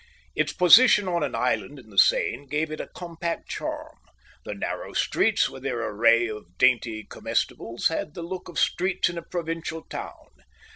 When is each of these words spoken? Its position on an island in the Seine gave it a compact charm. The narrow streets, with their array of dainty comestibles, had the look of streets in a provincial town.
Its 0.33 0.51
position 0.51 1.07
on 1.07 1.21
an 1.21 1.35
island 1.35 1.77
in 1.77 1.91
the 1.91 1.97
Seine 1.99 2.47
gave 2.47 2.71
it 2.71 2.81
a 2.81 2.87
compact 2.87 3.47
charm. 3.47 3.99
The 4.45 4.55
narrow 4.55 4.93
streets, 4.93 5.47
with 5.47 5.61
their 5.61 5.87
array 5.87 6.27
of 6.27 6.57
dainty 6.57 7.03
comestibles, 7.07 7.89
had 7.89 8.15
the 8.15 8.23
look 8.23 8.49
of 8.49 8.57
streets 8.57 9.09
in 9.09 9.19
a 9.19 9.21
provincial 9.21 9.83
town. 9.83 10.29